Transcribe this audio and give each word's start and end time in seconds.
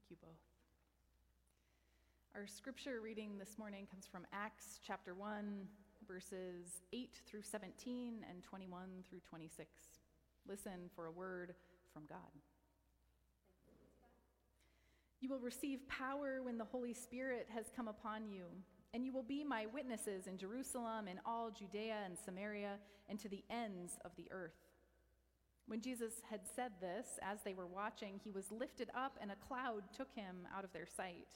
Thank 0.00 0.10
you 0.10 0.28
both. 0.28 0.40
Our 2.34 2.46
scripture 2.46 3.00
reading 3.02 3.36
this 3.38 3.58
morning 3.58 3.86
comes 3.90 4.06
from 4.06 4.24
Acts 4.32 4.80
chapter 4.86 5.14
1, 5.14 5.66
verses 6.08 6.80
8 6.94 7.20
through 7.26 7.42
17 7.42 8.24
and 8.28 8.42
21 8.42 8.88
through 9.10 9.18
26. 9.28 9.68
Listen 10.48 10.88
for 10.96 11.06
a 11.06 11.10
word 11.10 11.54
from 11.92 12.04
God. 12.08 12.18
You 15.20 15.28
will 15.28 15.40
receive 15.40 15.86
power 15.88 16.42
when 16.42 16.56
the 16.56 16.64
Holy 16.64 16.94
Spirit 16.94 17.46
has 17.54 17.66
come 17.76 17.88
upon 17.88 18.26
you, 18.30 18.46
and 18.94 19.04
you 19.04 19.12
will 19.12 19.22
be 19.22 19.44
my 19.44 19.66
witnesses 19.66 20.26
in 20.26 20.38
Jerusalem 20.38 21.08
and 21.08 21.18
all 21.26 21.50
Judea 21.50 21.96
and 22.06 22.16
Samaria 22.16 22.76
and 23.10 23.18
to 23.18 23.28
the 23.28 23.44
ends 23.50 23.98
of 24.06 24.12
the 24.16 24.28
earth. 24.30 24.59
When 25.70 25.80
Jesus 25.80 26.14
had 26.28 26.40
said 26.56 26.72
this, 26.80 27.06
as 27.22 27.38
they 27.44 27.54
were 27.54 27.68
watching, 27.68 28.18
he 28.24 28.32
was 28.32 28.50
lifted 28.50 28.90
up, 28.92 29.16
and 29.22 29.30
a 29.30 29.36
cloud 29.36 29.84
took 29.96 30.10
him 30.12 30.38
out 30.52 30.64
of 30.64 30.72
their 30.72 30.84
sight. 30.84 31.28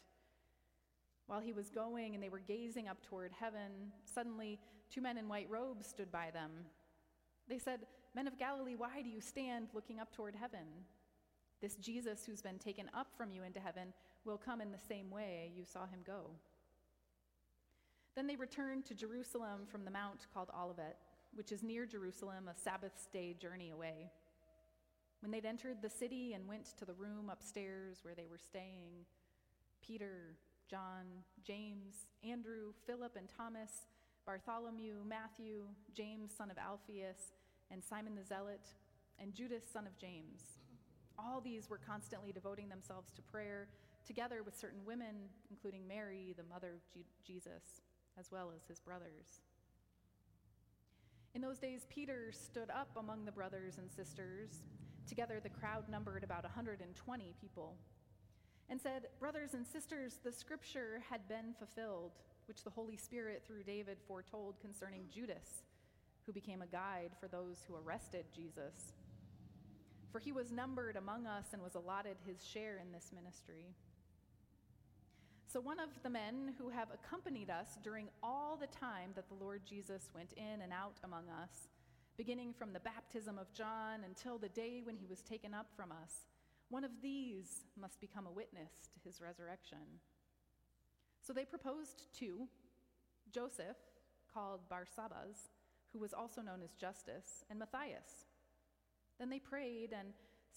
While 1.28 1.38
he 1.38 1.52
was 1.52 1.70
going 1.70 2.14
and 2.14 2.22
they 2.22 2.30
were 2.30 2.40
gazing 2.40 2.88
up 2.88 3.00
toward 3.00 3.30
heaven, 3.30 3.92
suddenly 4.12 4.58
two 4.90 5.00
men 5.00 5.18
in 5.18 5.28
white 5.28 5.48
robes 5.48 5.86
stood 5.86 6.10
by 6.10 6.32
them. 6.32 6.50
They 7.46 7.60
said, 7.60 7.86
Men 8.12 8.26
of 8.26 8.36
Galilee, 8.36 8.74
why 8.74 9.02
do 9.02 9.08
you 9.08 9.20
stand 9.20 9.68
looking 9.72 10.00
up 10.00 10.12
toward 10.12 10.34
heaven? 10.34 10.66
This 11.62 11.76
Jesus 11.76 12.24
who's 12.26 12.42
been 12.42 12.58
taken 12.58 12.90
up 12.92 13.06
from 13.16 13.30
you 13.30 13.44
into 13.44 13.60
heaven 13.60 13.92
will 14.24 14.36
come 14.36 14.60
in 14.60 14.72
the 14.72 14.78
same 14.88 15.12
way 15.12 15.52
you 15.54 15.62
saw 15.64 15.86
him 15.86 16.00
go. 16.04 16.30
Then 18.16 18.26
they 18.26 18.34
returned 18.34 18.84
to 18.86 18.96
Jerusalem 18.96 19.60
from 19.70 19.84
the 19.84 19.92
mount 19.92 20.26
called 20.34 20.50
Olivet, 20.60 20.98
which 21.34 21.52
is 21.52 21.62
near 21.62 21.86
Jerusalem, 21.86 22.48
a 22.48 22.60
Sabbath 22.60 23.06
day 23.12 23.36
journey 23.40 23.70
away. 23.70 24.10
When 25.24 25.30
they'd 25.30 25.46
entered 25.46 25.78
the 25.80 25.88
city 25.88 26.34
and 26.34 26.46
went 26.46 26.76
to 26.76 26.84
the 26.84 26.92
room 26.92 27.30
upstairs 27.30 28.00
where 28.02 28.14
they 28.14 28.26
were 28.30 28.36
staying, 28.36 29.06
Peter, 29.80 30.36
John, 30.68 31.06
James, 31.42 32.08
Andrew, 32.22 32.74
Philip, 32.86 33.16
and 33.16 33.26
Thomas, 33.34 33.86
Bartholomew, 34.26 34.96
Matthew, 35.08 35.62
James, 35.94 36.30
son 36.36 36.50
of 36.50 36.58
Alphaeus, 36.58 37.32
and 37.70 37.82
Simon 37.82 38.14
the 38.14 38.22
Zealot, 38.22 38.68
and 39.18 39.32
Judas, 39.32 39.62
son 39.72 39.86
of 39.86 39.96
James. 39.96 40.42
All 41.18 41.40
these 41.40 41.70
were 41.70 41.78
constantly 41.78 42.30
devoting 42.30 42.68
themselves 42.68 43.10
to 43.12 43.22
prayer, 43.22 43.68
together 44.06 44.42
with 44.42 44.54
certain 44.54 44.84
women, 44.84 45.30
including 45.50 45.88
Mary, 45.88 46.34
the 46.36 46.44
mother 46.52 46.74
of 46.74 46.92
G- 46.92 47.06
Jesus, 47.26 47.80
as 48.18 48.30
well 48.30 48.52
as 48.54 48.66
his 48.68 48.78
brothers. 48.78 49.40
In 51.34 51.40
those 51.40 51.58
days, 51.58 51.86
Peter 51.88 52.30
stood 52.30 52.68
up 52.68 52.90
among 52.98 53.24
the 53.24 53.32
brothers 53.32 53.78
and 53.78 53.90
sisters. 53.90 54.50
Together, 55.06 55.40
the 55.42 55.48
crowd 55.48 55.88
numbered 55.88 56.24
about 56.24 56.44
120 56.44 57.34
people 57.40 57.76
and 58.70 58.80
said, 58.80 59.08
Brothers 59.20 59.54
and 59.54 59.66
sisters, 59.66 60.18
the 60.24 60.32
scripture 60.32 61.02
had 61.10 61.28
been 61.28 61.54
fulfilled, 61.58 62.12
which 62.46 62.64
the 62.64 62.70
Holy 62.70 62.96
Spirit 62.96 63.42
through 63.46 63.64
David 63.64 63.98
foretold 64.06 64.60
concerning 64.60 65.04
Judas, 65.12 65.62
who 66.26 66.32
became 66.32 66.62
a 66.62 66.66
guide 66.66 67.10
for 67.20 67.28
those 67.28 67.58
who 67.66 67.76
arrested 67.76 68.24
Jesus. 68.34 68.94
For 70.10 70.18
he 70.18 70.32
was 70.32 70.52
numbered 70.52 70.96
among 70.96 71.26
us 71.26 71.46
and 71.52 71.62
was 71.62 71.74
allotted 71.74 72.16
his 72.24 72.44
share 72.46 72.78
in 72.78 72.92
this 72.92 73.10
ministry. 73.14 73.74
So, 75.46 75.60
one 75.60 75.78
of 75.78 75.90
the 76.02 76.10
men 76.10 76.54
who 76.58 76.68
have 76.70 76.88
accompanied 76.92 77.50
us 77.50 77.78
during 77.82 78.08
all 78.22 78.56
the 78.56 78.66
time 78.66 79.10
that 79.14 79.28
the 79.28 79.44
Lord 79.44 79.62
Jesus 79.64 80.08
went 80.14 80.32
in 80.32 80.62
and 80.62 80.72
out 80.72 80.96
among 81.04 81.24
us, 81.28 81.68
beginning 82.16 82.52
from 82.52 82.72
the 82.72 82.80
baptism 82.80 83.38
of 83.38 83.52
John 83.52 84.00
until 84.04 84.38
the 84.38 84.48
day 84.48 84.80
when 84.82 84.96
he 84.96 85.06
was 85.06 85.20
taken 85.22 85.54
up 85.54 85.66
from 85.76 85.90
us, 85.90 86.26
one 86.68 86.84
of 86.84 87.02
these 87.02 87.64
must 87.80 88.00
become 88.00 88.26
a 88.26 88.32
witness 88.32 88.88
to 88.92 89.00
his 89.04 89.20
resurrection. 89.20 90.00
So 91.20 91.32
they 91.32 91.44
proposed 91.44 92.06
two 92.16 92.48
Joseph, 93.32 93.76
called 94.32 94.60
Barsabbas, 94.68 95.50
who 95.92 95.98
was 95.98 96.12
also 96.12 96.40
known 96.40 96.62
as 96.62 96.74
Justus, 96.74 97.44
and 97.50 97.58
Matthias. 97.58 98.26
Then 99.18 99.30
they 99.30 99.38
prayed 99.38 99.94
and 99.96 100.08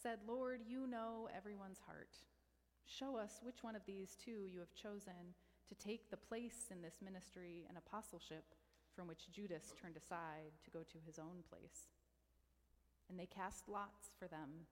said, 0.01 0.19
Lord, 0.27 0.61
you 0.67 0.87
know 0.87 1.29
everyone's 1.35 1.79
heart. 1.85 2.15
Show 2.85 3.17
us 3.17 3.39
which 3.43 3.63
one 3.63 3.75
of 3.75 3.85
these 3.85 4.15
two 4.23 4.45
you 4.51 4.59
have 4.59 4.73
chosen 4.73 5.35
to 5.69 5.75
take 5.75 6.09
the 6.09 6.17
place 6.17 6.69
in 6.71 6.81
this 6.81 6.99
ministry 7.03 7.65
and 7.67 7.77
apostleship 7.77 8.45
from 8.97 9.07
which 9.07 9.31
Judas 9.31 9.75
turned 9.79 9.95
aside 9.95 10.57
to 10.65 10.71
go 10.71 10.79
to 10.81 10.97
his 11.05 11.19
own 11.19 11.45
place. 11.47 11.85
And 13.07 13.19
they 13.19 13.27
cast 13.29 13.69
lots 13.69 14.09
for 14.17 14.27
them 14.27 14.65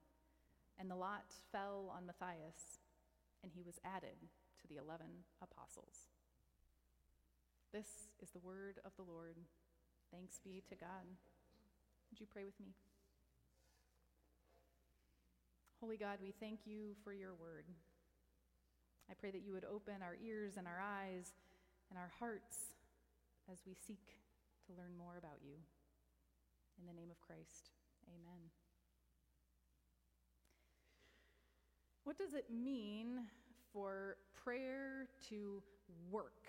and 0.78 0.90
the 0.90 0.96
lot 0.96 1.24
fell 1.52 1.92
on 1.94 2.06
Matthias, 2.06 2.80
and 3.42 3.52
he 3.54 3.62
was 3.62 3.80
added 3.84 4.18
to 4.60 4.68
the 4.68 4.76
eleven 4.76 5.24
apostles. 5.40 6.10
This 7.72 8.12
is 8.20 8.30
the 8.30 8.40
word 8.40 8.78
of 8.84 8.92
the 8.96 9.02
Lord. 9.02 9.36
Thanks 10.12 10.38
be 10.44 10.62
to 10.68 10.76
God. 10.76 11.04
Would 12.10 12.20
you 12.20 12.26
pray 12.30 12.44
with 12.44 12.58
me? 12.60 12.74
Holy 15.80 15.96
God, 15.96 16.18
we 16.22 16.32
thank 16.40 16.60
you 16.64 16.94
for 17.04 17.12
your 17.12 17.34
word. 17.34 17.64
I 19.10 19.14
pray 19.14 19.30
that 19.30 19.42
you 19.46 19.52
would 19.52 19.64
open 19.64 20.02
our 20.02 20.16
ears 20.24 20.54
and 20.56 20.66
our 20.66 20.80
eyes 20.80 21.32
and 21.90 21.98
our 21.98 22.10
hearts 22.18 22.75
as 23.50 23.58
we 23.66 23.74
seek 23.74 24.06
to 24.66 24.72
learn 24.76 24.96
more 24.96 25.16
about 25.18 25.38
you. 25.42 25.54
In 26.80 26.86
the 26.86 26.92
name 26.92 27.10
of 27.10 27.20
Christ, 27.20 27.70
amen. 28.08 28.50
What 32.04 32.18
does 32.18 32.34
it 32.34 32.46
mean 32.50 33.26
for 33.72 34.16
prayer 34.44 35.08
to 35.28 35.62
work? 36.10 36.46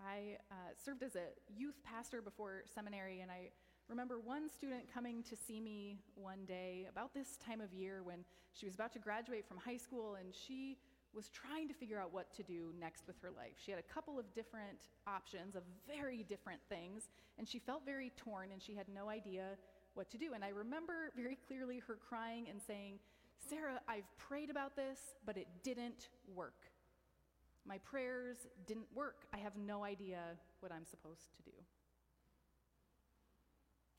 I 0.00 0.38
uh, 0.50 0.54
served 0.84 1.02
as 1.02 1.14
a 1.14 1.28
youth 1.56 1.76
pastor 1.84 2.22
before 2.22 2.64
seminary, 2.74 3.20
and 3.20 3.30
I 3.30 3.50
remember 3.88 4.18
one 4.18 4.48
student 4.50 4.92
coming 4.92 5.22
to 5.24 5.36
see 5.36 5.60
me 5.60 5.98
one 6.14 6.44
day 6.46 6.86
about 6.90 7.14
this 7.14 7.36
time 7.44 7.60
of 7.60 7.72
year 7.72 8.02
when 8.02 8.24
she 8.54 8.66
was 8.66 8.74
about 8.74 8.92
to 8.94 8.98
graduate 8.98 9.46
from 9.46 9.58
high 9.58 9.76
school 9.76 10.16
and 10.18 10.34
she 10.34 10.78
was 11.14 11.28
trying 11.28 11.68
to 11.68 11.74
figure 11.74 11.98
out 11.98 12.12
what 12.12 12.32
to 12.34 12.42
do 12.42 12.72
next 12.80 13.06
with 13.06 13.16
her 13.22 13.30
life. 13.30 13.54
She 13.56 13.70
had 13.70 13.80
a 13.80 13.94
couple 13.94 14.18
of 14.18 14.32
different 14.34 14.88
options 15.06 15.54
of 15.56 15.62
very 15.86 16.22
different 16.22 16.60
things, 16.68 17.08
and 17.38 17.48
she 17.48 17.58
felt 17.58 17.84
very 17.84 18.12
torn 18.16 18.50
and 18.52 18.62
she 18.62 18.74
had 18.74 18.86
no 18.94 19.08
idea 19.08 19.56
what 19.94 20.10
to 20.10 20.18
do. 20.18 20.32
And 20.34 20.44
I 20.44 20.48
remember 20.48 21.10
very 21.16 21.38
clearly 21.46 21.80
her 21.86 21.98
crying 22.08 22.46
and 22.48 22.60
saying, 22.66 22.98
Sarah, 23.48 23.80
I've 23.88 24.08
prayed 24.18 24.50
about 24.50 24.76
this, 24.76 24.98
but 25.26 25.36
it 25.36 25.48
didn't 25.62 26.08
work. 26.34 26.70
My 27.66 27.78
prayers 27.78 28.36
didn't 28.66 28.86
work. 28.94 29.26
I 29.32 29.38
have 29.38 29.56
no 29.56 29.84
idea 29.84 30.20
what 30.60 30.72
I'm 30.72 30.86
supposed 30.86 31.34
to 31.36 31.42
do. 31.42 31.56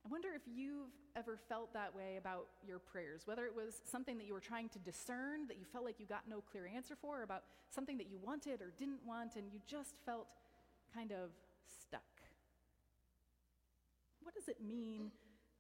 I 0.06 0.10
wonder 0.10 0.30
if 0.36 0.42
you've 0.46 0.92
ever 1.16 1.38
felt 1.48 1.74
that 1.74 1.96
way 1.96 2.18
about 2.18 2.48
your 2.68 2.80
prayers, 2.80 3.22
whether 3.26 3.46
it 3.46 3.56
was 3.56 3.82
something 3.90 4.18
that 4.18 4.28
you 4.28 4.34
were 4.34 4.42
trying 4.42 4.68
to 4.70 4.80
discern 4.80 5.48
that 5.48 5.58
you 5.58 5.66
felt 5.72 5.86
like 5.86 6.00
you 6.00 6.06
got 6.06 6.24
no 6.30 6.42
clear 6.42 6.68
answer 6.68 6.96
for, 7.00 7.24
about 7.24 7.44
something 7.70 7.98
that 7.98 8.08
you 8.08 8.20
wanted 8.22 8.62
or 8.62 8.74
didn't 8.78 9.00
want, 9.06 9.36
and 9.38 9.46
you 9.52 9.60
just 9.66 9.96
felt 10.06 10.28
kind 10.94 11.12
of 11.12 11.30
stuck. 11.88 12.02
What 14.22 14.36
does 14.36 14.50
it 14.50 14.58
mean 14.62 15.12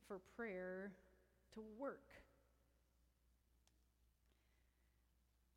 for 0.07 0.19
prayer 0.35 0.91
to 1.53 1.63
work. 1.77 2.22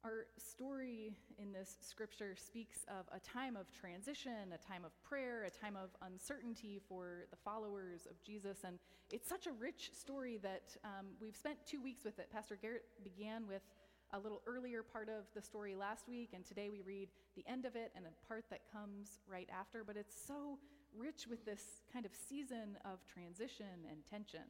Our 0.06 0.26
story 0.38 1.16
in 1.36 1.52
this 1.52 1.78
scripture 1.80 2.36
speaks 2.36 2.84
of 2.86 3.06
a 3.10 3.18
time 3.18 3.56
of 3.56 3.66
transition, 3.72 4.54
a 4.54 4.72
time 4.72 4.84
of 4.84 4.92
prayer, 5.02 5.42
a 5.42 5.50
time 5.50 5.74
of 5.74 5.90
uncertainty 6.00 6.80
for 6.88 7.26
the 7.32 7.36
followers 7.44 8.06
of 8.08 8.22
Jesus. 8.22 8.58
And 8.62 8.78
it's 9.10 9.28
such 9.28 9.48
a 9.48 9.52
rich 9.52 9.90
story 9.98 10.38
that 10.44 10.76
um, 10.84 11.06
we've 11.20 11.34
spent 11.34 11.58
two 11.66 11.82
weeks 11.82 12.04
with 12.04 12.20
it. 12.20 12.30
Pastor 12.32 12.56
Garrett 12.62 12.84
began 13.02 13.48
with 13.48 13.62
a 14.12 14.18
little 14.20 14.42
earlier 14.46 14.84
part 14.84 15.08
of 15.08 15.24
the 15.34 15.42
story 15.42 15.74
last 15.74 16.08
week, 16.08 16.30
and 16.34 16.44
today 16.44 16.68
we 16.70 16.82
read 16.82 17.08
the 17.34 17.42
end 17.48 17.64
of 17.64 17.74
it 17.74 17.90
and 17.96 18.04
a 18.06 18.28
part 18.28 18.44
that 18.50 18.60
comes 18.72 19.18
right 19.28 19.48
after. 19.52 19.82
But 19.84 19.96
it's 19.96 20.14
so 20.14 20.56
rich 20.96 21.26
with 21.28 21.44
this 21.44 21.82
kind 21.92 22.06
of 22.06 22.12
season 22.14 22.78
of 22.84 23.00
transition 23.12 23.90
and 23.90 24.06
tension. 24.08 24.46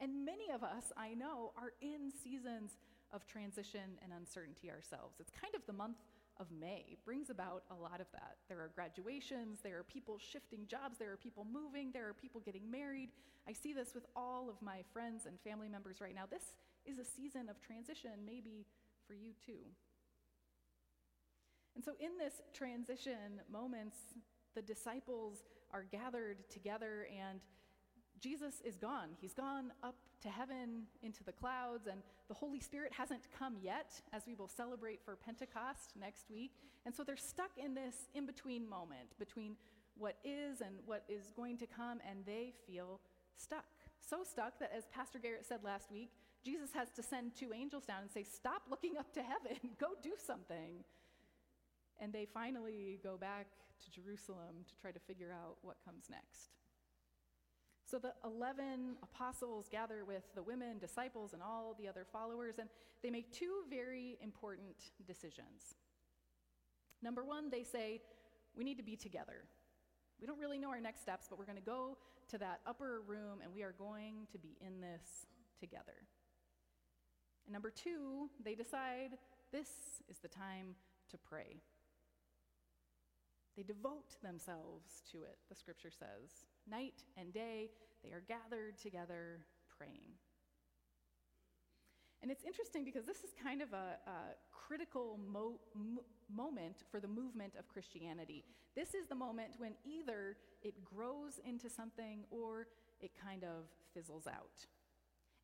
And 0.00 0.24
many 0.24 0.50
of 0.54 0.62
us, 0.62 0.90
I 0.96 1.12
know, 1.12 1.52
are 1.58 1.72
in 1.82 2.10
seasons 2.10 2.78
of 3.12 3.26
transition 3.26 3.98
and 4.02 4.12
uncertainty 4.12 4.70
ourselves. 4.70 5.16
It's 5.20 5.30
kind 5.30 5.54
of 5.54 5.62
the 5.66 5.72
month 5.72 5.98
of 6.38 6.46
May, 6.50 6.84
it 6.90 7.02
brings 7.04 7.30
about 7.30 7.62
a 7.70 7.74
lot 7.74 8.00
of 8.00 8.06
that. 8.12 8.36
There 8.48 8.58
are 8.58 8.70
graduations, 8.74 9.60
there 9.62 9.78
are 9.78 9.82
people 9.84 10.18
shifting 10.18 10.66
jobs, 10.66 10.98
there 10.98 11.10
are 11.12 11.16
people 11.16 11.46
moving, 11.50 11.92
there 11.92 12.06
are 12.08 12.12
people 12.12 12.42
getting 12.44 12.70
married. 12.70 13.08
I 13.48 13.52
see 13.52 13.72
this 13.72 13.94
with 13.94 14.04
all 14.14 14.50
of 14.50 14.60
my 14.60 14.82
friends 14.92 15.24
and 15.24 15.40
family 15.40 15.68
members 15.68 16.00
right 16.00 16.14
now. 16.14 16.24
This 16.30 16.54
is 16.84 16.98
a 16.98 17.04
season 17.04 17.48
of 17.48 17.60
transition, 17.60 18.10
maybe 18.26 18.66
for 19.06 19.14
you 19.14 19.32
too. 19.44 19.64
And 21.74 21.84
so, 21.84 21.92
in 22.00 22.18
this 22.18 22.40
transition 22.52 23.40
moments, 23.50 23.96
the 24.54 24.62
disciples 24.62 25.42
are 25.72 25.84
gathered 25.90 26.48
together 26.50 27.06
and 27.10 27.40
Jesus 28.20 28.62
is 28.64 28.76
gone. 28.76 29.10
He's 29.20 29.34
gone 29.34 29.72
up 29.82 29.96
to 30.22 30.28
heaven 30.28 30.84
into 31.02 31.22
the 31.24 31.32
clouds, 31.32 31.86
and 31.86 32.00
the 32.28 32.34
Holy 32.34 32.60
Spirit 32.60 32.92
hasn't 32.92 33.28
come 33.38 33.56
yet, 33.62 34.00
as 34.12 34.22
we 34.26 34.34
will 34.34 34.48
celebrate 34.48 35.00
for 35.04 35.16
Pentecost 35.16 35.92
next 36.00 36.30
week. 36.30 36.52
And 36.84 36.94
so 36.94 37.04
they're 37.04 37.16
stuck 37.16 37.50
in 37.56 37.74
this 37.74 38.08
in 38.14 38.26
between 38.26 38.68
moment 38.68 39.18
between 39.18 39.56
what 39.98 40.16
is 40.24 40.60
and 40.60 40.76
what 40.84 41.04
is 41.08 41.32
going 41.36 41.58
to 41.58 41.66
come, 41.66 42.00
and 42.08 42.24
they 42.24 42.52
feel 42.66 43.00
stuck. 43.36 43.64
So 44.00 44.22
stuck 44.22 44.58
that, 44.60 44.72
as 44.76 44.84
Pastor 44.86 45.18
Garrett 45.18 45.46
said 45.46 45.60
last 45.62 45.90
week, 45.90 46.10
Jesus 46.44 46.70
has 46.74 46.90
to 46.92 47.02
send 47.02 47.34
two 47.34 47.52
angels 47.52 47.84
down 47.84 48.02
and 48.02 48.10
say, 48.10 48.22
Stop 48.22 48.62
looking 48.70 48.96
up 48.98 49.12
to 49.14 49.22
heaven, 49.22 49.58
go 49.80 49.88
do 50.02 50.12
something. 50.24 50.84
And 51.98 52.12
they 52.12 52.26
finally 52.26 53.00
go 53.02 53.16
back 53.16 53.46
to 53.84 53.90
Jerusalem 53.90 54.64
to 54.68 54.76
try 54.80 54.90
to 54.90 55.00
figure 55.00 55.32
out 55.32 55.56
what 55.62 55.76
comes 55.84 56.04
next. 56.10 56.50
So 57.88 57.98
the 58.00 58.12
11 58.24 58.96
apostles 59.02 59.68
gather 59.70 60.04
with 60.04 60.24
the 60.34 60.42
women, 60.42 60.78
disciples, 60.78 61.32
and 61.32 61.42
all 61.42 61.76
the 61.78 61.86
other 61.86 62.04
followers, 62.12 62.56
and 62.58 62.68
they 63.02 63.10
make 63.10 63.32
two 63.32 63.62
very 63.70 64.18
important 64.20 64.90
decisions. 65.06 65.76
Number 67.00 67.24
one, 67.24 67.48
they 67.48 67.62
say, 67.62 68.02
We 68.56 68.64
need 68.64 68.78
to 68.78 68.82
be 68.82 68.96
together. 68.96 69.44
We 70.20 70.26
don't 70.26 70.40
really 70.40 70.58
know 70.58 70.70
our 70.70 70.80
next 70.80 71.02
steps, 71.02 71.26
but 71.30 71.38
we're 71.38 71.44
going 71.44 71.58
to 71.58 71.62
go 71.62 71.96
to 72.28 72.38
that 72.38 72.60
upper 72.66 73.02
room 73.06 73.40
and 73.42 73.52
we 73.52 73.62
are 73.62 73.74
going 73.78 74.26
to 74.32 74.38
be 74.38 74.56
in 74.60 74.80
this 74.80 75.26
together. 75.60 76.06
And 77.44 77.52
number 77.52 77.70
two, 77.70 78.28
they 78.42 78.54
decide 78.54 79.18
this 79.52 79.68
is 80.08 80.18
the 80.18 80.28
time 80.28 80.74
to 81.10 81.18
pray. 81.18 81.60
They 83.56 83.62
devote 83.62 84.16
themselves 84.22 85.02
to 85.12 85.18
it, 85.18 85.38
the 85.48 85.54
scripture 85.54 85.90
says. 85.90 86.46
Night 86.70 87.04
and 87.16 87.32
day, 87.32 87.70
they 88.02 88.10
are 88.10 88.22
gathered 88.26 88.78
together 88.78 89.40
praying. 89.76 90.14
And 92.22 92.30
it's 92.30 92.44
interesting 92.44 92.84
because 92.84 93.04
this 93.04 93.18
is 93.18 93.30
kind 93.42 93.62
of 93.62 93.72
a, 93.72 93.98
a 94.06 94.12
critical 94.50 95.18
mo- 95.30 95.60
m- 95.74 95.98
moment 96.34 96.82
for 96.90 96.98
the 96.98 97.08
movement 97.08 97.54
of 97.58 97.68
Christianity. 97.68 98.44
This 98.74 98.94
is 98.94 99.06
the 99.06 99.14
moment 99.14 99.52
when 99.58 99.72
either 99.84 100.36
it 100.62 100.74
grows 100.84 101.38
into 101.46 101.68
something 101.70 102.24
or 102.30 102.66
it 103.00 103.12
kind 103.22 103.44
of 103.44 103.68
fizzles 103.94 104.26
out. 104.26 104.66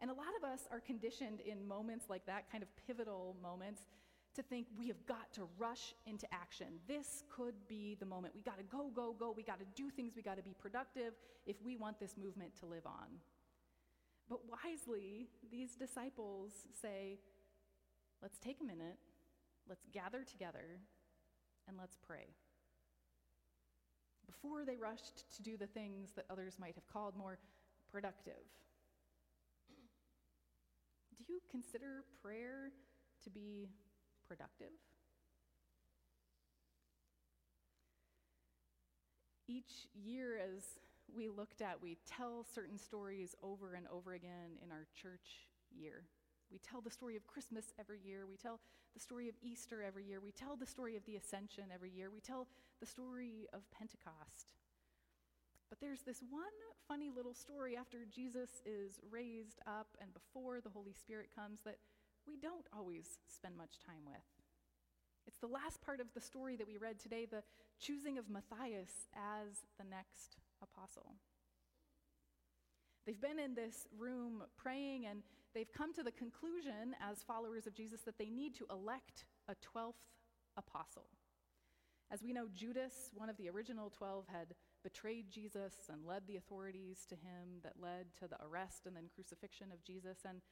And 0.01 0.11
a 0.11 0.15
lot 0.15 0.35
of 0.37 0.49
us 0.49 0.67
are 0.71 0.81
conditioned 0.81 1.41
in 1.41 1.67
moments 1.69 2.07
like 2.09 2.27
that, 2.27 2.51
kind 2.51 2.63
of 2.63 2.69
pivotal 2.87 3.37
moments, 3.41 3.83
to 4.35 4.43
think 4.43 4.67
we 4.79 4.89
have 4.89 5.05
got 5.07 5.33
to 5.35 5.43
rush 5.59 5.95
into 6.07 6.27
action. 6.33 6.67
This 6.89 7.25
could 7.29 7.55
be 7.69 7.97
the 8.01 8.07
moment. 8.07 8.35
We 8.35 8.43
got 8.43 8.59
to 8.59 8.65
go, 8.65 8.91
go, 8.95 9.15
go. 9.19 9.33
We 9.37 9.43
got 9.43 9.59
to 9.59 9.67
do 9.75 9.91
things. 9.91 10.15
We 10.17 10.23
got 10.23 10.37
to 10.37 10.43
be 10.43 10.55
productive 10.59 11.15
if 11.47 11.57
we 11.63 11.77
want 11.77 12.01
this 12.01 12.17
movement 12.17 12.53
to 12.61 12.67
live 12.67 12.87
on. 12.87 13.21
But 14.29 14.41
wisely, 14.49 15.29
these 15.51 15.75
disciples 15.75 16.53
say, 16.81 17.19
let's 18.23 18.39
take 18.39 18.61
a 18.61 18.65
minute, 18.65 18.97
let's 19.69 19.85
gather 19.93 20.25
together, 20.25 20.81
and 21.69 21.77
let's 21.79 21.97
pray. 22.07 22.29
Before 24.27 24.65
they 24.65 24.77
rushed 24.77 25.25
to 25.37 25.43
do 25.43 25.57
the 25.57 25.67
things 25.67 26.13
that 26.17 26.25
others 26.31 26.57
might 26.59 26.75
have 26.75 26.87
called 26.87 27.17
more 27.17 27.39
productive. 27.91 28.43
Do 31.19 31.25
you 31.29 31.41
consider 31.51 32.05
prayer 32.23 32.71
to 33.25 33.31
be 33.31 33.69
productive? 34.33 34.73
Each 39.47 39.87
year, 39.93 40.39
as 40.39 40.63
we 41.15 41.29
looked 41.29 41.61
at, 41.61 41.83
we 41.83 41.99
tell 42.07 42.47
certain 42.55 42.79
stories 42.79 43.35
over 43.43 43.75
and 43.75 43.87
over 43.93 44.15
again 44.15 44.57
in 44.65 44.71
our 44.71 44.87
church 44.95 45.51
year. 45.71 46.05
We 46.51 46.59
tell 46.59 46.81
the 46.81 46.91
story 46.91 47.15
of 47.15 47.27
Christmas 47.27 47.75
every 47.79 48.01
year. 48.01 48.25
We 48.27 48.39
tell 48.39 48.61
the 48.95 49.01
story 49.01 49.29
of 49.29 49.35
Easter 49.43 49.83
every 49.83 50.05
year. 50.05 50.21
We 50.21 50.33
tell 50.33 50.57
the 50.57 50.65
story 50.65 50.97
of 50.97 51.05
the 51.05 51.17
Ascension 51.17 51.65
every 51.73 51.91
year. 51.91 52.11
We 52.11 52.21
tell 52.21 52.49
the 52.81 52.87
story 52.87 53.49
of 53.53 53.71
Pentecost. 53.71 54.55
But 55.69 55.81
there's 55.81 56.03
this 56.03 56.23
one 56.31 56.57
funny 56.89 57.11
little 57.15 57.35
story 57.35 57.77
after 57.77 58.07
Jesus 58.11 58.63
is 58.65 59.01
raised 59.11 59.61
up 59.67 59.89
and 60.01 60.09
before 60.15 60.63
the 60.63 60.71
Holy 60.71 60.93
Spirit 60.93 61.29
comes 61.35 61.61
that 61.65 61.77
we 62.27 62.37
don't 62.37 62.67
always 62.77 63.19
spend 63.27 63.57
much 63.57 63.79
time 63.85 64.05
with. 64.07 64.23
It's 65.27 65.39
the 65.39 65.47
last 65.47 65.81
part 65.81 66.01
of 66.01 66.07
the 66.15 66.21
story 66.21 66.57
that 66.57 66.67
we 66.67 66.77
read 66.79 66.99
today, 66.99 67.27
the 67.31 67.43
choosing 67.81 68.19
of 68.19 68.29
Matthias 68.29 69.09
as 69.15 69.65
the 69.79 69.85
next 69.89 70.37
apostle. 70.63 71.15
They've 73.07 73.21
been 73.21 73.39
in 73.39 73.55
this 73.55 73.87
room 73.99 74.43
praying, 74.57 75.07
and 75.07 75.23
they've 75.55 75.73
come 75.73 75.93
to 75.95 76.03
the 76.03 76.13
conclusion, 76.13 76.95
as 77.01 77.23
followers 77.23 77.67
of 77.67 77.75
Jesus, 77.75 78.01
that 78.03 78.19
they 78.19 78.31
need 78.31 78.55
to 78.57 78.67
elect 78.71 79.25
a 79.49 79.55
12th 79.55 79.95
apostle. 80.57 81.07
As 82.11 82.23
we 82.23 82.33
know, 82.33 82.47
Judas, 82.55 83.11
one 83.15 83.31
of 83.31 83.37
the 83.37 83.49
original 83.49 83.91
12, 83.91 84.27
had 84.29 84.55
betrayed 84.85 85.31
Jesus 85.31 85.73
and 85.91 86.05
led 86.05 86.27
the 86.27 86.37
authorities 86.37 87.07
to 87.09 87.15
him 87.15 87.61
that 87.63 87.81
led 87.81 88.07
to 88.21 88.29
the 88.29 88.37
arrest 88.45 88.87
and 88.87 88.95
then 88.95 89.09
crucifixion 89.15 89.73
of 89.73 89.83
Jesus. 89.83 90.19
And 90.29 90.43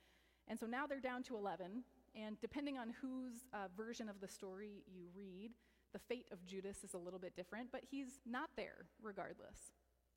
and 0.49 0.59
so 0.59 0.67
now 0.67 0.87
they're 0.87 1.01
down 1.01 1.23
to 1.25 1.37
11, 1.37 1.85
and 2.15 2.41
depending 2.41 2.79
on 2.79 2.93
whose 3.01 3.45
uh, 3.53 3.69
version 3.77 4.09
of 4.09 4.21
the 4.21 4.29
story 4.29 4.83
you 4.87 5.05
read, 5.15 5.53
the 5.93 5.99
fate 5.99 6.27
of 6.33 6.45
Judas 6.45 6.85
is 6.85 6.95
a 6.95 6.99
little 6.99 7.19
bit 7.19 7.37
different, 7.37 7.69
but 7.73 7.83
he's 7.89 8.21
not 8.27 8.51
there 8.57 8.87
regardless. 9.03 9.73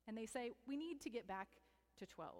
And 0.06 0.16
they 0.16 0.26
say, 0.26 0.50
we 0.66 0.76
need 0.76 1.00
to 1.02 1.10
get 1.10 1.26
back 1.26 1.48
to 1.98 2.06
12. 2.06 2.32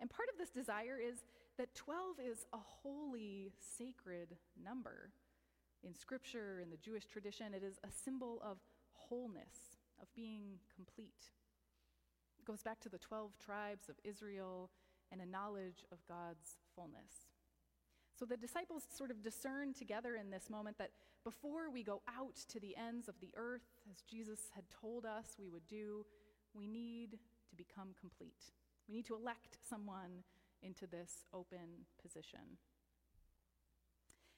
And 0.00 0.10
part 0.10 0.28
of 0.32 0.38
this 0.38 0.50
desire 0.50 0.98
is 0.98 1.24
that 1.58 1.74
12 1.74 2.16
is 2.24 2.46
a 2.52 2.58
holy, 2.58 3.52
sacred 3.78 4.36
number. 4.62 5.10
In 5.82 5.94
scripture, 5.94 6.60
in 6.62 6.70
the 6.70 6.76
Jewish 6.76 7.06
tradition, 7.06 7.54
it 7.54 7.62
is 7.62 7.78
a 7.84 7.90
symbol 8.04 8.40
of 8.42 8.58
wholeness, 8.92 9.78
of 10.00 10.08
being 10.16 10.58
complete. 10.74 11.30
It 12.38 12.44
goes 12.44 12.62
back 12.62 12.80
to 12.80 12.88
the 12.88 12.98
12 12.98 13.38
tribes 13.38 13.88
of 13.88 13.96
Israel 14.02 14.70
and 15.14 15.22
a 15.22 15.30
knowledge 15.30 15.84
of 15.92 15.98
God's 16.08 16.58
fullness. 16.74 17.30
So 18.18 18.24
the 18.24 18.36
disciples 18.36 18.82
sort 18.96 19.12
of 19.12 19.22
discern 19.22 19.72
together 19.72 20.16
in 20.16 20.30
this 20.30 20.50
moment 20.50 20.76
that 20.78 20.90
before 21.24 21.70
we 21.70 21.84
go 21.84 22.02
out 22.08 22.36
to 22.48 22.58
the 22.58 22.76
ends 22.76 23.08
of 23.08 23.14
the 23.20 23.30
earth, 23.36 23.62
as 23.90 24.02
Jesus 24.02 24.40
had 24.54 24.64
told 24.70 25.06
us 25.06 25.36
we 25.38 25.48
would 25.48 25.66
do, 25.68 26.04
we 26.52 26.66
need 26.66 27.18
to 27.48 27.56
become 27.56 27.94
complete. 27.98 28.52
We 28.88 28.94
need 28.94 29.06
to 29.06 29.14
elect 29.14 29.58
someone 29.68 30.24
into 30.62 30.86
this 30.86 31.24
open 31.32 31.86
position. 32.02 32.58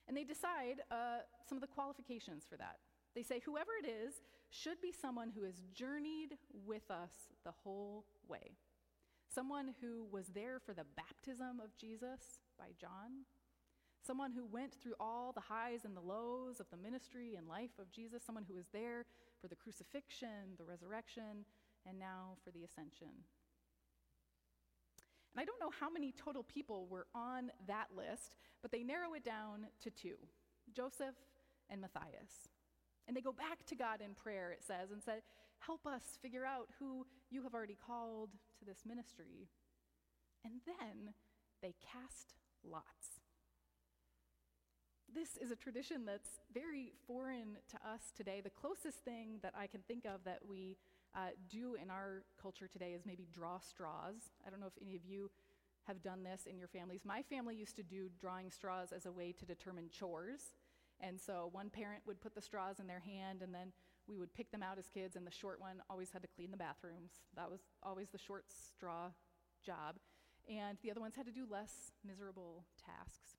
And 0.07 0.15
they 0.15 0.23
decide 0.23 0.81
uh, 0.91 1.25
some 1.47 1.57
of 1.57 1.61
the 1.61 1.67
qualifications 1.67 2.45
for 2.47 2.55
that. 2.57 2.77
They 3.15 3.23
say, 3.23 3.41
whoever 3.43 3.71
it 3.83 3.87
is 3.87 4.21
should 4.51 4.79
be 4.79 4.93
someone 4.93 5.31
who 5.35 5.43
has 5.43 5.55
journeyed 5.73 6.37
with 6.65 6.89
us 6.91 7.11
the 7.43 7.51
whole 7.63 8.05
way 8.27 8.57
someone 9.33 9.73
who 9.81 10.05
was 10.11 10.27
there 10.27 10.59
for 10.65 10.73
the 10.73 10.85
baptism 10.95 11.59
of 11.63 11.75
Jesus 11.77 12.41
by 12.57 12.67
John, 12.79 13.25
someone 14.05 14.31
who 14.31 14.45
went 14.45 14.73
through 14.73 14.95
all 14.99 15.33
the 15.33 15.41
highs 15.41 15.85
and 15.85 15.95
the 15.95 16.01
lows 16.01 16.59
of 16.59 16.67
the 16.71 16.77
ministry 16.77 17.35
and 17.35 17.47
life 17.47 17.77
of 17.79 17.91
Jesus, 17.91 18.23
someone 18.25 18.45
who 18.47 18.55
was 18.55 18.67
there 18.73 19.05
for 19.41 19.47
the 19.47 19.55
crucifixion, 19.55 20.55
the 20.57 20.65
resurrection, 20.65 21.45
and 21.85 21.99
now 21.99 22.37
for 22.43 22.51
the 22.51 22.63
ascension. 22.63 23.11
And 25.33 25.41
I 25.41 25.45
don't 25.45 25.59
know 25.59 25.71
how 25.79 25.89
many 25.89 26.13
total 26.13 26.43
people 26.43 26.87
were 26.89 27.07
on 27.13 27.51
that 27.67 27.87
list, 27.95 28.35
but 28.61 28.71
they 28.71 28.83
narrow 28.83 29.13
it 29.13 29.23
down 29.23 29.67
to 29.83 29.91
two 29.91 30.15
Joseph 30.73 31.15
and 31.69 31.81
Matthias. 31.81 32.49
And 33.07 33.15
they 33.15 33.21
go 33.21 33.31
back 33.31 33.65
to 33.67 33.75
God 33.75 34.01
in 34.01 34.15
prayer, 34.15 34.51
it 34.51 34.63
says, 34.65 34.91
and 34.91 35.01
said, 35.03 35.21
Help 35.59 35.85
us 35.87 36.01
figure 36.21 36.45
out 36.45 36.69
who 36.79 37.05
you 37.29 37.43
have 37.43 37.53
already 37.53 37.77
called 37.85 38.31
to 38.59 38.65
this 38.65 38.79
ministry. 38.85 39.49
And 40.43 40.55
then 40.65 41.13
they 41.61 41.75
cast 41.81 42.33
lots. 42.63 43.21
This 45.13 45.37
is 45.37 45.51
a 45.51 45.55
tradition 45.55 46.05
that's 46.05 46.39
very 46.53 46.93
foreign 47.07 47.57
to 47.69 47.77
us 47.77 48.11
today. 48.15 48.41
The 48.41 48.49
closest 48.49 48.99
thing 49.03 49.39
that 49.41 49.53
I 49.57 49.67
can 49.67 49.81
think 49.87 50.05
of 50.05 50.23
that 50.25 50.39
we 50.47 50.77
uh, 51.15 51.29
do 51.49 51.75
in 51.81 51.89
our 51.89 52.23
culture 52.41 52.67
today 52.67 52.91
is 52.91 53.05
maybe 53.05 53.27
draw 53.31 53.59
straws. 53.59 54.31
I 54.45 54.49
don't 54.49 54.59
know 54.59 54.67
if 54.67 54.81
any 54.81 54.95
of 54.95 55.05
you 55.05 55.31
have 55.85 56.03
done 56.03 56.23
this 56.23 56.45
in 56.45 56.57
your 56.57 56.67
families. 56.67 57.01
My 57.05 57.21
family 57.21 57.55
used 57.55 57.77
to 57.77 57.83
do 57.83 58.09
drawing 58.19 58.51
straws 58.51 58.91
as 58.91 59.05
a 59.05 59.11
way 59.11 59.33
to 59.39 59.45
determine 59.45 59.89
chores. 59.89 60.51
And 60.99 61.19
so 61.19 61.49
one 61.51 61.69
parent 61.69 62.01
would 62.05 62.19
put 62.19 62.35
the 62.35 62.41
straws 62.41 62.79
in 62.79 62.87
their 62.87 62.99
hand, 62.99 63.41
and 63.41 63.53
then 63.53 63.71
we 64.07 64.17
would 64.17 64.33
pick 64.33 64.51
them 64.51 64.63
out 64.63 64.77
as 64.77 64.87
kids, 64.87 65.15
and 65.15 65.25
the 65.25 65.31
short 65.31 65.59
one 65.59 65.81
always 65.89 66.11
had 66.11 66.21
to 66.21 66.27
clean 66.27 66.51
the 66.51 66.57
bathrooms. 66.57 67.11
That 67.35 67.49
was 67.49 67.59
always 67.83 68.09
the 68.09 68.17
short 68.17 68.45
straw 68.49 69.09
job. 69.65 69.95
And 70.49 70.77
the 70.81 70.91
other 70.91 71.01
ones 71.01 71.15
had 71.15 71.25
to 71.25 71.31
do 71.31 71.45
less 71.49 71.91
miserable 72.05 72.63
tasks. 72.85 73.37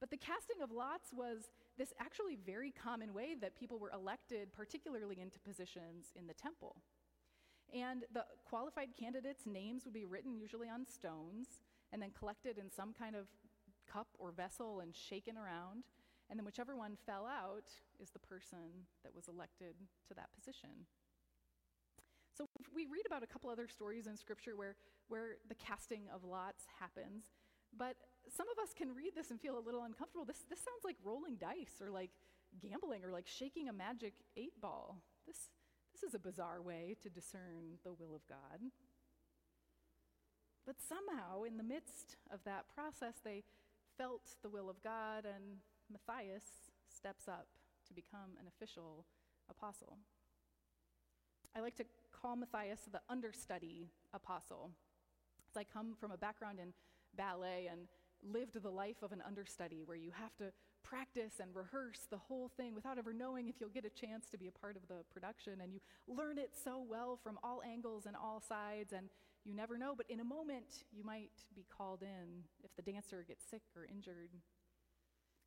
But 0.00 0.10
the 0.10 0.16
casting 0.16 0.62
of 0.62 0.70
lots 0.70 1.12
was 1.12 1.50
this 1.78 1.92
actually 2.00 2.36
very 2.36 2.70
common 2.70 3.12
way 3.14 3.34
that 3.40 3.56
people 3.56 3.78
were 3.78 3.90
elected, 3.90 4.52
particularly 4.52 5.20
into 5.20 5.38
positions 5.40 6.12
in 6.18 6.26
the 6.26 6.34
temple. 6.34 6.76
And 7.74 8.04
the 8.12 8.24
qualified 8.44 8.90
candidates' 8.98 9.46
names 9.46 9.84
would 9.84 9.94
be 9.94 10.04
written 10.04 10.36
usually 10.36 10.68
on 10.68 10.86
stones 10.86 11.46
and 11.92 12.00
then 12.00 12.10
collected 12.18 12.58
in 12.58 12.70
some 12.70 12.92
kind 12.92 13.16
of 13.16 13.26
cup 13.90 14.08
or 14.18 14.32
vessel 14.32 14.80
and 14.80 14.94
shaken 14.94 15.36
around. 15.36 15.84
And 16.28 16.38
then 16.38 16.44
whichever 16.44 16.74
one 16.74 16.96
fell 17.06 17.26
out 17.26 17.70
is 18.00 18.10
the 18.10 18.18
person 18.18 18.86
that 19.04 19.14
was 19.14 19.28
elected 19.28 19.76
to 20.08 20.14
that 20.14 20.30
position. 20.34 20.86
So 22.36 22.48
we 22.74 22.84
read 22.86 23.06
about 23.06 23.22
a 23.22 23.26
couple 23.26 23.48
other 23.48 23.68
stories 23.68 24.06
in 24.06 24.16
Scripture 24.16 24.56
where, 24.56 24.76
where 25.08 25.38
the 25.48 25.54
casting 25.54 26.02
of 26.12 26.24
lots 26.24 26.64
happens. 26.80 27.24
But 27.76 27.96
some 28.28 28.46
of 28.50 28.62
us 28.62 28.74
can 28.74 28.94
read 28.94 29.12
this 29.14 29.30
and 29.30 29.40
feel 29.40 29.58
a 29.58 29.64
little 29.64 29.84
uncomfortable. 29.84 30.24
This, 30.24 30.44
this 30.50 30.58
sounds 30.58 30.84
like 30.84 30.96
rolling 31.04 31.36
dice 31.36 31.80
or 31.80 31.90
like 31.90 32.10
gambling 32.60 33.04
or 33.04 33.12
like 33.12 33.26
shaking 33.26 33.68
a 33.68 33.72
magic 33.72 34.14
eight 34.36 34.60
ball. 34.60 34.98
This, 35.26 35.50
this 35.92 36.02
is 36.02 36.14
a 36.14 36.18
bizarre 36.18 36.60
way 36.60 36.96
to 37.02 37.08
discern 37.08 37.78
the 37.84 37.92
will 37.92 38.14
of 38.14 38.26
God. 38.28 38.60
But 40.66 40.76
somehow, 40.82 41.44
in 41.44 41.56
the 41.56 41.62
midst 41.62 42.16
of 42.30 42.40
that 42.44 42.64
process, 42.74 43.14
they 43.24 43.44
felt 43.96 44.34
the 44.42 44.48
will 44.48 44.68
of 44.68 44.82
God, 44.82 45.24
and 45.24 45.62
Matthias 45.90 46.44
steps 46.88 47.28
up 47.28 47.46
to 47.86 47.94
become 47.94 48.36
an 48.40 48.46
official 48.48 49.04
apostle. 49.48 49.98
I 51.56 51.60
like 51.60 51.76
to 51.76 51.84
call 52.12 52.36
Matthias 52.36 52.80
the 52.90 53.00
understudy 53.08 53.88
apostle. 54.12 54.70
As 55.50 55.56
I 55.56 55.64
come 55.64 55.94
from 55.98 56.10
a 56.10 56.16
background 56.16 56.58
in 56.60 56.72
ballet 57.16 57.68
and 57.70 57.88
lived 58.22 58.60
the 58.60 58.70
life 58.70 59.02
of 59.02 59.12
an 59.12 59.22
understudy 59.26 59.82
where 59.84 59.96
you 59.96 60.10
have 60.10 60.36
to 60.36 60.52
practice 60.82 61.34
and 61.40 61.54
rehearse 61.54 62.06
the 62.10 62.16
whole 62.16 62.50
thing 62.56 62.74
without 62.74 62.98
ever 62.98 63.12
knowing 63.12 63.48
if 63.48 63.56
you'll 63.60 63.70
get 63.70 63.84
a 63.84 63.90
chance 63.90 64.26
to 64.30 64.38
be 64.38 64.48
a 64.48 64.52
part 64.52 64.76
of 64.76 64.86
the 64.88 65.04
production. 65.12 65.60
And 65.62 65.72
you 65.72 65.80
learn 66.06 66.38
it 66.38 66.50
so 66.62 66.84
well 66.88 67.18
from 67.22 67.38
all 67.42 67.62
angles 67.62 68.06
and 68.06 68.16
all 68.16 68.40
sides, 68.46 68.92
and 68.92 69.08
you 69.44 69.54
never 69.54 69.78
know. 69.78 69.94
But 69.96 70.06
in 70.08 70.20
a 70.20 70.24
moment, 70.24 70.84
you 70.92 71.04
might 71.04 71.32
be 71.54 71.66
called 71.76 72.02
in 72.02 72.44
if 72.62 72.70
the 72.76 72.82
dancer 72.82 73.24
gets 73.26 73.44
sick 73.48 73.62
or 73.76 73.86
injured. 73.86 74.30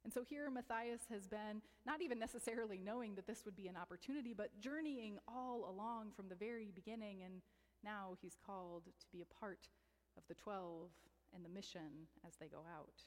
And 0.04 0.14
so 0.14 0.24
here, 0.24 0.50
Matthias 0.50 1.02
has 1.12 1.28
been 1.28 1.62
not 1.86 2.02
even 2.02 2.20
necessarily 2.20 2.80
knowing 2.84 3.16
that 3.16 3.28
this 3.28 3.44
would 3.46 3.56
be 3.56 3.68
an 3.68 3.76
opportunity, 3.76 4.34
but 4.36 4.60
journeying 4.60 5.18
all 5.28 5.70
along 5.70 6.12
from 6.16 6.30
the 6.30 6.36
very 6.36 6.72
beginning. 6.74 7.22
And 7.24 7.42
now 7.84 8.16
he's 8.22 8.38
called 8.46 8.86
to 8.86 9.06
be 9.12 9.22
a 9.22 9.40
part 9.40 9.68
of 10.18 10.24
the 10.28 10.36
12 10.36 10.90
and 11.36 11.44
the 11.44 11.50
mission 11.50 12.08
as 12.26 12.36
they 12.40 12.48
go 12.48 12.64
out. 12.74 13.04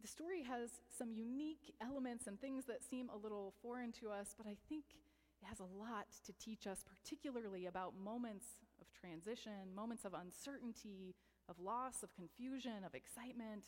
The 0.00 0.08
story 0.08 0.42
has 0.42 0.70
some 0.98 1.12
unique 1.12 1.72
elements 1.80 2.26
and 2.26 2.40
things 2.40 2.64
that 2.66 2.82
seem 2.82 3.08
a 3.08 3.16
little 3.16 3.54
foreign 3.62 3.92
to 4.00 4.10
us, 4.10 4.34
but 4.36 4.46
I 4.46 4.56
think 4.68 4.84
it 5.40 5.46
has 5.46 5.60
a 5.60 5.78
lot 5.78 6.06
to 6.26 6.32
teach 6.34 6.66
us, 6.66 6.84
particularly 6.84 7.66
about 7.66 7.94
moments 7.96 8.44
of 8.80 8.86
transition, 8.92 9.74
moments 9.74 10.04
of 10.04 10.12
uncertainty, 10.12 11.14
of 11.48 11.58
loss, 11.58 12.02
of 12.02 12.14
confusion, 12.14 12.84
of 12.84 12.94
excitement, 12.94 13.64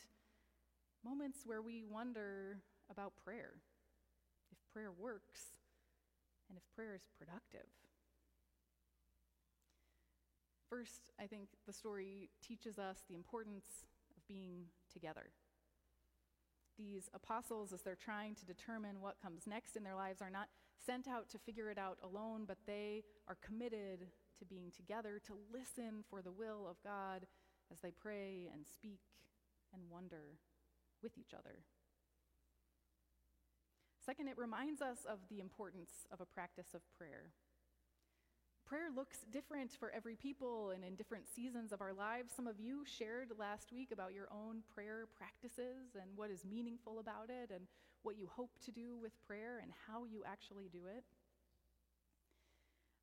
moments 1.07 1.39
where 1.45 1.61
we 1.61 1.83
wonder 1.83 2.57
about 2.91 3.13
prayer, 3.23 3.53
if 4.51 4.57
prayer 4.73 4.91
works, 4.91 5.55
and 6.49 6.57
if 6.57 6.63
prayer 6.75 6.95
is 6.95 7.07
productive. 7.17 7.67
First, 10.69 11.11
I 11.19 11.27
think 11.27 11.47
the 11.65 11.71
story 11.71 12.29
teaches 12.45 12.77
us 12.77 12.97
the 13.07 13.15
importance 13.15 13.85
of 14.17 14.27
being 14.27 14.65
together. 14.91 15.31
These 16.77 17.09
apostles, 17.13 17.71
as 17.71 17.81
they're 17.81 17.95
trying 17.95 18.35
to 18.35 18.45
determine 18.45 18.99
what 18.99 19.21
comes 19.21 19.47
next 19.47 19.77
in 19.77 19.83
their 19.83 19.95
lives, 19.95 20.21
are 20.21 20.29
not 20.29 20.49
sent 20.85 21.07
out 21.07 21.29
to 21.29 21.39
figure 21.39 21.69
it 21.69 21.77
out 21.77 21.97
alone, 22.03 22.43
but 22.45 22.57
they 22.67 23.03
are 23.29 23.37
committed 23.41 24.07
to 24.39 24.45
being 24.45 24.71
together, 24.75 25.21
to 25.25 25.33
listen 25.53 26.03
for 26.09 26.21
the 26.21 26.31
will 26.31 26.67
of 26.69 26.75
God 26.83 27.25
as 27.71 27.79
they 27.79 27.91
pray 27.91 28.49
and 28.53 28.65
speak 28.67 28.99
and 29.73 29.81
wonder 29.89 30.37
with 31.01 31.17
each 31.17 31.33
other. 31.33 31.59
Second, 34.05 34.27
it 34.29 34.37
reminds 34.37 34.81
us 34.81 34.99
of 35.07 35.19
the 35.29 35.39
importance 35.39 36.07
of 36.11 36.21
a 36.21 36.25
practice 36.25 36.73
of 36.73 36.81
prayer 36.97 37.31
prayer 38.67 38.89
looks 38.93 39.19
different 39.31 39.71
for 39.71 39.91
every 39.95 40.15
people 40.15 40.71
and 40.75 40.83
in 40.83 40.95
different 40.95 41.25
seasons 41.33 41.71
of 41.71 41.81
our 41.81 41.93
lives. 41.93 42.33
Some 42.35 42.47
of 42.47 42.59
you 42.59 42.83
shared 42.85 43.29
last 43.39 43.71
week 43.71 43.91
about 43.93 44.13
your 44.13 44.27
own 44.29 44.61
prayer 44.75 45.07
practices 45.17 45.95
and 45.95 46.09
what 46.17 46.29
is 46.29 46.43
meaningful 46.43 46.99
about 46.99 47.29
it 47.29 47.49
and 47.53 47.65
what 48.03 48.17
you 48.17 48.27
hope 48.29 48.51
to 48.65 48.71
do 48.71 48.97
with 49.01 49.13
prayer 49.25 49.59
and 49.63 49.71
how 49.87 50.03
you 50.03 50.23
actually 50.27 50.67
do 50.71 50.79
it. 50.85 51.05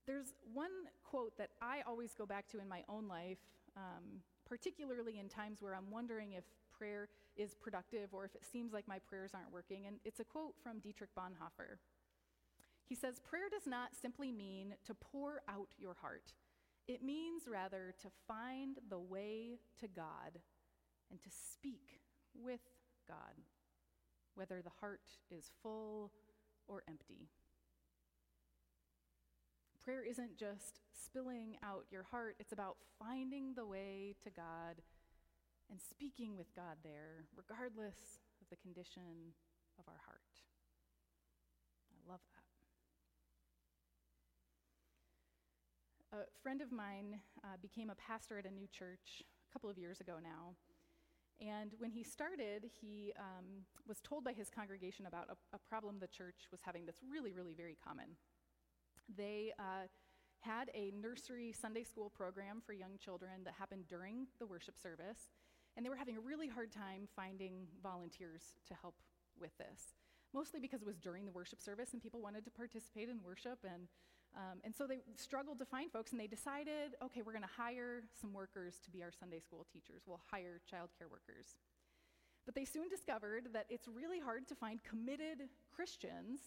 There's 0.06 0.34
one 0.52 0.70
quote 1.02 1.32
that 1.38 1.48
I 1.62 1.80
always 1.86 2.12
go 2.14 2.26
back 2.26 2.46
to 2.48 2.60
in 2.60 2.68
my 2.68 2.82
own 2.86 3.08
life, 3.08 3.38
um, 3.74 4.20
particularly 4.46 5.18
in 5.18 5.30
times 5.30 5.62
where 5.62 5.74
I'm 5.74 5.90
wondering 5.90 6.32
if 6.32 6.44
prayer 6.76 7.08
is 7.36 7.54
productive 7.54 8.10
or 8.12 8.24
if 8.24 8.34
it 8.34 8.44
seems 8.44 8.72
like 8.72 8.88
my 8.88 8.98
prayers 8.98 9.32
aren't 9.34 9.52
working. 9.52 9.86
And 9.86 9.96
it's 10.04 10.20
a 10.20 10.24
quote 10.24 10.54
from 10.62 10.78
Dietrich 10.78 11.10
Bonhoeffer. 11.18 11.78
He 12.86 12.94
says, 12.94 13.20
Prayer 13.20 13.48
does 13.50 13.66
not 13.66 13.96
simply 14.00 14.30
mean 14.30 14.74
to 14.84 14.94
pour 14.94 15.42
out 15.48 15.68
your 15.78 15.94
heart, 15.94 16.32
it 16.86 17.02
means 17.02 17.44
rather 17.50 17.94
to 18.02 18.08
find 18.28 18.78
the 18.90 18.98
way 18.98 19.58
to 19.80 19.88
God 19.88 20.38
and 21.10 21.20
to 21.22 21.28
speak 21.30 22.00
with 22.34 22.60
God, 23.08 23.40
whether 24.34 24.60
the 24.62 24.72
heart 24.80 25.18
is 25.30 25.50
full 25.62 26.12
or 26.68 26.82
empty. 26.88 27.28
Prayer 29.82 30.02
isn't 30.02 30.36
just 30.36 30.80
spilling 30.92 31.56
out 31.62 31.84
your 31.90 32.04
heart, 32.04 32.36
it's 32.38 32.52
about 32.52 32.76
finding 32.98 33.54
the 33.54 33.66
way 33.66 34.14
to 34.24 34.30
God 34.30 34.82
and 35.70 35.80
speaking 35.80 36.36
with 36.36 36.54
God 36.54 36.76
there, 36.82 37.24
regardless 37.36 38.20
of 38.40 38.48
the 38.50 38.56
condition 38.56 39.32
of 39.78 39.84
our 39.88 40.00
heart. 40.04 40.20
I 41.92 42.10
love 42.10 42.20
that. 42.34 42.44
A 46.18 46.26
friend 46.42 46.60
of 46.60 46.70
mine 46.70 47.20
uh, 47.42 47.56
became 47.60 47.90
a 47.90 47.94
pastor 47.96 48.38
at 48.38 48.46
a 48.46 48.50
new 48.50 48.68
church 48.68 49.22
a 49.50 49.52
couple 49.52 49.68
of 49.68 49.78
years 49.78 50.00
ago 50.00 50.14
now. 50.22 50.54
And 51.40 51.72
when 51.78 51.90
he 51.90 52.04
started, 52.04 52.70
he 52.80 53.12
um, 53.18 53.66
was 53.88 54.00
told 54.00 54.22
by 54.22 54.32
his 54.32 54.48
congregation 54.48 55.06
about 55.06 55.28
a, 55.28 55.56
a, 55.56 55.58
problem 55.58 55.98
the 55.98 56.06
church 56.06 56.46
was 56.52 56.60
having 56.62 56.86
that's 56.86 57.00
really, 57.10 57.32
really 57.32 57.54
very 57.54 57.76
common. 57.84 58.16
They 59.16 59.52
uh, 59.58 59.88
had 60.40 60.70
a 60.74 60.92
nursery 60.92 61.52
Sunday 61.52 61.82
school 61.82 62.10
program 62.10 62.62
for 62.64 62.72
young 62.72 62.98
children 63.02 63.42
that 63.44 63.54
happened 63.58 63.84
during 63.88 64.26
the 64.38 64.46
worship 64.46 64.78
service, 64.78 65.32
and 65.76 65.84
they 65.84 65.90
were 65.90 65.96
having 65.96 66.16
a 66.16 66.20
really 66.20 66.48
hard 66.48 66.72
time 66.72 67.08
finding 67.14 67.66
volunteers 67.82 68.54
to 68.68 68.74
help 68.74 68.94
with 69.38 69.56
this. 69.58 69.94
Mostly 70.32 70.60
because 70.60 70.82
it 70.82 70.86
was 70.86 70.98
during 70.98 71.24
the 71.24 71.32
worship 71.32 71.60
service 71.60 71.92
and 71.92 72.02
people 72.02 72.20
wanted 72.20 72.44
to 72.44 72.50
participate 72.50 73.08
in 73.08 73.22
worship, 73.22 73.58
and 73.64 73.88
um, 74.36 74.58
and 74.64 74.74
so 74.74 74.86
they 74.86 74.98
struggled 75.14 75.60
to 75.60 75.64
find 75.64 75.92
folks, 75.92 76.10
and 76.10 76.20
they 76.20 76.26
decided, 76.26 76.98
okay, 77.04 77.22
we're 77.22 77.32
going 77.32 77.46
to 77.46 77.56
hire 77.56 78.02
some 78.20 78.32
workers 78.32 78.80
to 78.84 78.90
be 78.90 79.02
our 79.02 79.12
Sunday 79.12 79.38
school 79.38 79.64
teachers. 79.72 80.02
We'll 80.06 80.20
hire 80.28 80.60
childcare 80.66 81.08
workers. 81.08 81.54
But 82.44 82.54
they 82.54 82.64
soon 82.64 82.88
discovered 82.88 83.48
that 83.52 83.66
it's 83.70 83.86
really 83.86 84.18
hard 84.18 84.48
to 84.48 84.54
find 84.54 84.82
committed 84.82 85.48
Christians 85.72 86.40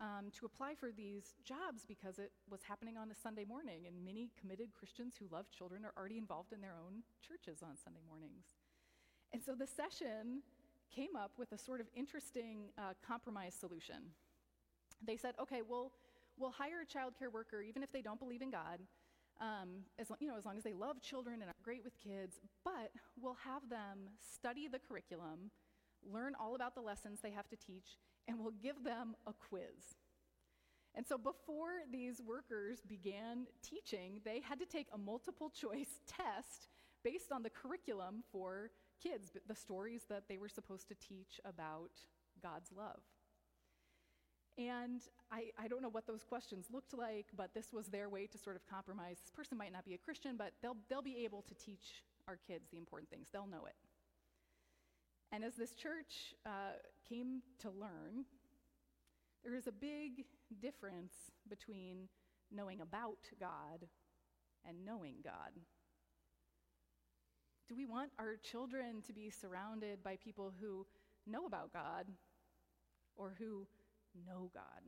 um, 0.00 0.32
to 0.38 0.46
apply 0.46 0.74
for 0.74 0.90
these 0.90 1.34
jobs 1.44 1.84
because 1.86 2.18
it 2.18 2.32
was 2.50 2.60
happening 2.66 2.96
on 2.96 3.10
a 3.10 3.14
Sunday 3.14 3.44
morning, 3.44 3.86
and 3.86 4.04
many 4.04 4.30
committed 4.38 4.74
Christians 4.74 5.14
who 5.18 5.26
love 5.30 5.46
children 5.50 5.84
are 5.84 5.92
already 5.96 6.18
involved 6.18 6.52
in 6.52 6.60
their 6.60 6.74
own 6.74 7.02
churches 7.22 7.62
on 7.62 7.76
Sunday 7.76 8.02
mornings. 8.08 8.59
And 9.32 9.42
so 9.42 9.54
the 9.54 9.66
session 9.66 10.42
came 10.94 11.14
up 11.16 11.32
with 11.38 11.52
a 11.52 11.58
sort 11.58 11.80
of 11.80 11.86
interesting 11.94 12.70
uh, 12.76 12.94
compromise 13.06 13.54
solution. 13.54 13.96
They 15.04 15.16
said, 15.16 15.34
okay, 15.40 15.60
well, 15.66 15.92
will 16.38 16.50
hire 16.50 16.80
a 16.82 16.86
child 16.86 17.14
care 17.18 17.30
worker 17.30 17.62
even 17.62 17.82
if 17.82 17.92
they 17.92 18.02
don't 18.02 18.18
believe 18.18 18.42
in 18.42 18.50
God, 18.50 18.80
um, 19.40 19.84
as, 19.98 20.08
you 20.20 20.28
know, 20.28 20.36
as 20.36 20.44
long 20.44 20.56
as 20.56 20.64
they 20.64 20.72
love 20.72 21.00
children 21.00 21.40
and 21.40 21.50
are 21.50 21.54
great 21.62 21.84
with 21.84 21.96
kids, 21.96 22.40
but 22.64 22.90
we'll 23.20 23.38
have 23.44 23.68
them 23.70 24.10
study 24.34 24.68
the 24.68 24.78
curriculum, 24.78 25.50
learn 26.02 26.34
all 26.38 26.54
about 26.54 26.74
the 26.74 26.80
lessons 26.80 27.20
they 27.22 27.30
have 27.30 27.48
to 27.48 27.56
teach, 27.56 27.96
and 28.28 28.38
we'll 28.38 28.54
give 28.62 28.84
them 28.84 29.14
a 29.26 29.32
quiz. 29.32 29.96
And 30.94 31.06
so 31.06 31.16
before 31.16 31.70
these 31.90 32.20
workers 32.20 32.80
began 32.86 33.46
teaching, 33.62 34.20
they 34.24 34.40
had 34.40 34.58
to 34.58 34.66
take 34.66 34.88
a 34.92 34.98
multiple 34.98 35.50
choice 35.50 36.00
test 36.06 36.68
based 37.02 37.32
on 37.32 37.42
the 37.42 37.50
curriculum 37.50 38.24
for 38.32 38.70
kids, 39.02 39.30
the 39.46 39.54
stories 39.54 40.02
that 40.08 40.24
they 40.28 40.38
were 40.38 40.48
supposed 40.48 40.88
to 40.88 40.94
teach 40.94 41.40
about 41.44 41.90
God's 42.42 42.70
love. 42.76 43.00
And 44.58 45.00
I, 45.32 45.50
I 45.58 45.68
don't 45.68 45.82
know 45.82 45.88
what 45.88 46.06
those 46.06 46.22
questions 46.24 46.66
looked 46.70 46.92
like, 46.96 47.26
but 47.36 47.54
this 47.54 47.72
was 47.72 47.86
their 47.86 48.08
way 48.08 48.26
to 48.26 48.38
sort 48.38 48.56
of 48.56 48.66
compromise. 48.68 49.16
This 49.22 49.30
person 49.30 49.56
might 49.56 49.72
not 49.72 49.84
be 49.84 49.94
a 49.94 49.98
Christian, 49.98 50.36
but 50.36 50.52
they'll, 50.60 50.76
they'll 50.88 51.02
be 51.02 51.24
able 51.24 51.42
to 51.42 51.54
teach 51.54 52.04
our 52.28 52.36
kids 52.36 52.68
the 52.70 52.78
important 52.78 53.10
things. 53.10 53.28
They'll 53.32 53.46
know 53.46 53.66
it. 53.66 53.76
And 55.32 55.44
as 55.44 55.54
this 55.54 55.74
church 55.74 56.34
uh, 56.44 56.76
came 57.08 57.42
to 57.60 57.70
learn, 57.70 58.24
there 59.44 59.54
is 59.54 59.66
a 59.66 59.72
big 59.72 60.24
difference 60.60 61.14
between 61.48 62.08
knowing 62.50 62.80
about 62.80 63.18
God 63.38 63.86
and 64.68 64.84
knowing 64.84 65.16
God? 65.24 65.52
Do 67.70 67.76
we 67.76 67.86
want 67.86 68.10
our 68.18 68.34
children 68.34 69.00
to 69.06 69.12
be 69.12 69.30
surrounded 69.30 70.02
by 70.02 70.16
people 70.16 70.52
who 70.60 70.84
know 71.24 71.46
about 71.46 71.72
God 71.72 72.06
or 73.14 73.36
who 73.38 73.64
know 74.26 74.50
God? 74.52 74.82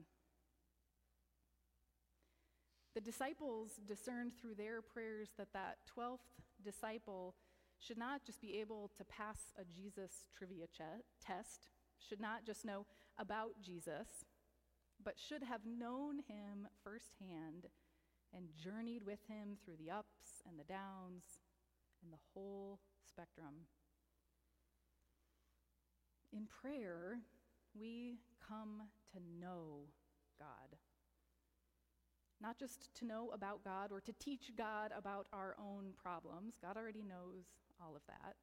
The 2.96 3.00
disciples 3.00 3.78
discerned 3.86 4.32
through 4.34 4.56
their 4.56 4.82
prayers 4.82 5.28
that 5.38 5.52
that 5.52 5.76
12th 5.96 6.26
disciple 6.64 7.36
should 7.78 7.98
not 7.98 8.24
just 8.26 8.40
be 8.40 8.58
able 8.58 8.90
to 8.98 9.04
pass 9.04 9.38
a 9.56 9.62
Jesus 9.64 10.26
trivia 10.36 10.66
ch- 10.66 11.04
test, 11.24 11.68
should 12.00 12.20
not 12.20 12.44
just 12.44 12.64
know 12.64 12.84
about 13.16 13.52
Jesus, 13.64 14.24
but 15.04 15.20
should 15.20 15.44
have 15.44 15.60
known 15.64 16.16
him 16.26 16.66
firsthand 16.82 17.68
and 18.34 18.46
journeyed 18.60 19.04
with 19.06 19.20
him 19.28 19.56
through 19.64 19.76
the 19.76 19.92
ups 19.92 20.42
and 20.48 20.58
the 20.58 20.64
downs 20.64 21.38
and 22.02 22.12
the 22.12 22.22
whole 22.34 22.80
spectrum. 23.06 23.66
In 26.32 26.46
prayer, 26.46 27.18
we 27.78 28.18
come 28.46 28.82
to 29.12 29.18
know 29.40 29.86
God. 30.38 30.78
Not 32.40 32.58
just 32.58 32.88
to 32.96 33.04
know 33.04 33.30
about 33.32 33.64
God 33.64 33.92
or 33.92 34.00
to 34.00 34.12
teach 34.18 34.50
God 34.56 34.92
about 34.96 35.26
our 35.32 35.54
own 35.58 35.92
problems. 36.02 36.54
God 36.60 36.76
already 36.76 37.02
knows 37.02 37.44
all 37.80 37.94
of 37.94 38.02
that. 38.08 38.34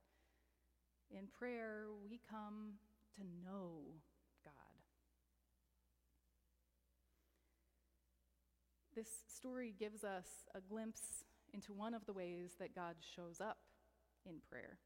In 1.11 1.27
prayer, 1.27 1.87
we 2.09 2.19
come 2.29 2.75
to 3.15 3.23
know 3.43 3.95
God. 4.45 4.53
This 8.95 9.09
story 9.33 9.73
gives 9.77 10.03
us 10.03 10.27
a 10.55 10.61
glimpse 10.61 11.23
into 11.53 11.73
one 11.73 11.93
of 11.93 12.05
the 12.05 12.13
ways 12.13 12.51
that 12.59 12.75
God 12.75 12.95
shows 13.15 13.41
up 13.41 13.57
in 14.25 14.35
prayer. 14.49 14.77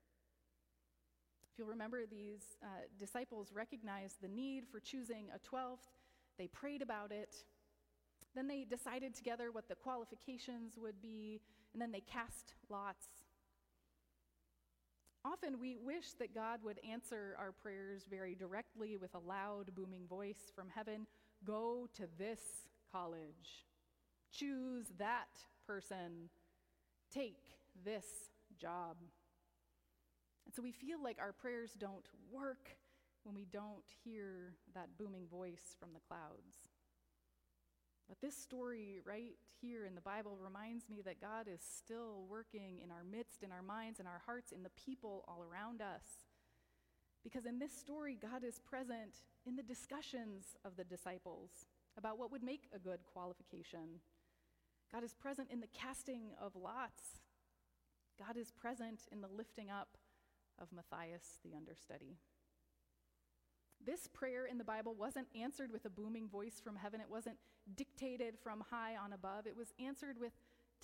If 1.51 1.59
you'll 1.59 1.67
remember, 1.67 2.01
these 2.09 2.41
uh, 2.63 2.67
disciples 2.99 3.51
recognized 3.53 4.21
the 4.21 4.27
need 4.27 4.63
for 4.71 4.79
choosing 4.79 5.27
a 5.33 5.55
12th. 5.55 5.85
They 6.37 6.47
prayed 6.47 6.81
about 6.81 7.11
it. 7.11 7.35
Then 8.35 8.47
they 8.47 8.63
decided 8.63 9.13
together 9.13 9.51
what 9.51 9.67
the 9.67 9.75
qualifications 9.75 10.77
would 10.77 10.99
be, 11.01 11.41
and 11.73 11.81
then 11.81 11.91
they 11.91 12.01
cast 12.01 12.55
lots. 12.69 13.05
Often 15.25 15.59
we 15.59 15.77
wish 15.77 16.13
that 16.19 16.35
God 16.35 16.59
would 16.63 16.79
answer 16.89 17.35
our 17.39 17.51
prayers 17.51 18.05
very 18.09 18.35
directly 18.35 18.97
with 18.97 19.13
a 19.15 19.19
loud, 19.19 19.73
booming 19.75 20.07
voice 20.07 20.51
from 20.55 20.69
heaven 20.69 21.07
Go 21.45 21.87
to 21.95 22.03
this 22.17 22.39
college, 22.91 23.67
choose 24.31 24.85
that 24.97 25.27
person, 25.67 26.29
take 27.13 27.37
this 27.85 28.05
job. 28.59 28.97
And 30.45 30.53
so 30.53 30.61
we 30.61 30.71
feel 30.71 31.01
like 31.01 31.17
our 31.19 31.33
prayers 31.33 31.71
don't 31.77 32.07
work 32.31 32.77
when 33.23 33.35
we 33.35 33.45
don't 33.45 33.83
hear 34.03 34.55
that 34.73 34.97
booming 34.97 35.27
voice 35.27 35.75
from 35.79 35.89
the 35.93 36.01
clouds. 36.07 36.69
But 38.09 38.19
this 38.21 38.35
story 38.35 38.99
right 39.05 39.37
here 39.61 39.85
in 39.85 39.95
the 39.95 40.01
Bible 40.01 40.37
reminds 40.43 40.89
me 40.89 41.01
that 41.05 41.21
God 41.21 41.47
is 41.47 41.61
still 41.61 42.25
working 42.29 42.79
in 42.83 42.91
our 42.91 43.03
midst, 43.09 43.43
in 43.43 43.51
our 43.51 43.63
minds, 43.63 43.99
in 43.99 44.07
our 44.07 44.21
hearts, 44.25 44.51
in 44.51 44.63
the 44.63 44.71
people 44.71 45.23
all 45.27 45.41
around 45.41 45.81
us. 45.81 46.03
Because 47.23 47.45
in 47.45 47.59
this 47.59 47.71
story, 47.71 48.17
God 48.21 48.43
is 48.43 48.59
present 48.59 49.23
in 49.45 49.55
the 49.55 49.63
discussions 49.63 50.57
of 50.65 50.75
the 50.75 50.83
disciples 50.83 51.49
about 51.97 52.19
what 52.19 52.31
would 52.31 52.43
make 52.43 52.67
a 52.75 52.79
good 52.79 52.99
qualification. 53.13 54.01
God 54.93 55.03
is 55.03 55.15
present 55.15 55.49
in 55.51 55.59
the 55.59 55.67
casting 55.67 56.33
of 56.39 56.55
lots. 56.55 57.21
God 58.19 58.37
is 58.37 58.51
present 58.51 59.01
in 59.11 59.21
the 59.21 59.27
lifting 59.27 59.71
up 59.71 59.97
of 60.61 60.67
Matthias, 60.71 61.39
the 61.43 61.55
understudy. 61.55 62.17
This 63.83 64.07
prayer 64.07 64.45
in 64.45 64.59
the 64.59 64.63
Bible 64.63 64.93
wasn't 64.93 65.27
answered 65.35 65.71
with 65.71 65.85
a 65.85 65.89
booming 65.89 66.29
voice 66.29 66.61
from 66.63 66.75
heaven. 66.75 67.01
It 67.01 67.09
wasn't 67.09 67.37
dictated 67.75 68.35
from 68.41 68.63
high 68.69 68.95
on 68.95 69.13
above. 69.13 69.47
It 69.47 69.57
was 69.57 69.73
answered 69.83 70.17
with 70.19 70.33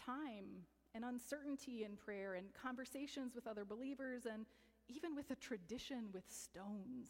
time 0.03 0.65
and 0.95 1.05
uncertainty 1.05 1.83
in 1.83 1.95
prayer 1.95 2.33
and 2.33 2.47
conversations 2.53 3.35
with 3.35 3.45
other 3.45 3.63
believers 3.63 4.25
and 4.25 4.47
even 4.87 5.15
with 5.15 5.29
a 5.29 5.35
tradition 5.35 6.05
with 6.11 6.23
stones. 6.27 7.09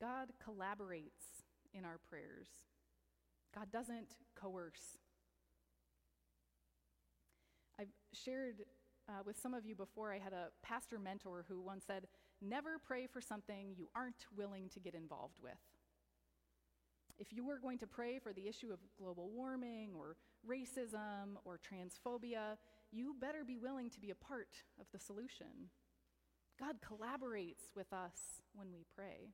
God 0.00 0.30
collaborates 0.44 1.44
in 1.72 1.84
our 1.84 1.98
prayers. 2.08 2.48
God 3.54 3.70
doesn't 3.72 4.16
coerce. 4.34 4.98
I've 7.78 7.88
shared 8.12 8.62
uh, 9.08 9.22
with 9.26 9.38
some 9.38 9.54
of 9.54 9.66
you 9.66 9.74
before, 9.74 10.12
I 10.12 10.18
had 10.18 10.32
a 10.32 10.50
pastor 10.62 10.98
mentor 10.98 11.44
who 11.48 11.60
once 11.60 11.84
said, 11.86 12.06
Never 12.40 12.78
pray 12.78 13.06
for 13.06 13.20
something 13.20 13.74
you 13.76 13.88
aren't 13.94 14.26
willing 14.36 14.68
to 14.70 14.80
get 14.80 14.94
involved 14.94 15.38
with. 15.42 15.58
If 17.18 17.32
you 17.32 17.44
were 17.44 17.58
going 17.58 17.78
to 17.78 17.86
pray 17.86 18.18
for 18.18 18.32
the 18.32 18.48
issue 18.48 18.72
of 18.72 18.78
global 18.96 19.30
warming 19.30 19.90
or 19.94 20.16
racism 20.48 21.36
or 21.44 21.58
transphobia, 21.58 22.56
you 22.92 23.14
better 23.20 23.44
be 23.44 23.58
willing 23.58 23.90
to 23.90 24.00
be 24.00 24.10
a 24.10 24.14
part 24.14 24.56
of 24.80 24.86
the 24.92 24.98
solution. 24.98 25.68
God 26.58 26.76
collaborates 26.80 27.74
with 27.76 27.92
us 27.92 28.40
when 28.54 28.72
we 28.72 28.86
pray. 28.96 29.32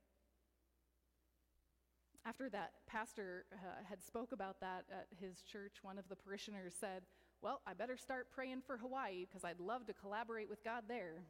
After 2.27 2.49
that 2.49 2.73
pastor 2.87 3.45
uh, 3.53 3.57
had 3.87 4.03
spoke 4.03 4.33
about 4.33 4.59
that 4.59 4.83
at 4.91 5.07
his 5.17 5.41
church, 5.43 5.77
one 5.81 5.97
of 5.97 6.09
the 6.09 6.15
parishioners 6.17 6.73
said, 6.77 7.03
"Well, 7.41 7.61
I 7.65 7.73
better 7.73 7.95
start 7.95 8.27
praying 8.31 8.63
for 8.67 8.75
Hawaii 8.75 9.23
because 9.25 9.45
I'd 9.45 9.61
love 9.61 9.85
to 9.85 9.93
collaborate 9.93 10.49
with 10.49 10.61
God 10.61 10.83
there." 10.89 11.23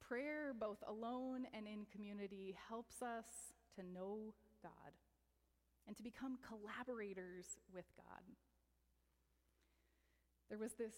Prayer, 0.00 0.54
both 0.58 0.82
alone 0.88 1.46
and 1.52 1.66
in 1.66 1.84
community, 1.92 2.56
helps 2.70 3.02
us 3.02 3.52
to 3.76 3.82
know 3.82 4.32
God 4.62 4.94
and 5.86 5.94
to 5.98 6.02
become 6.02 6.38
collaborators 6.48 7.58
with 7.74 7.84
God. 7.94 8.22
There 10.48 10.58
was 10.58 10.72
this 10.74 10.94